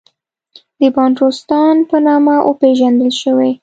[0.79, 3.51] د بانټوستان په نامه وپېژندل شوې.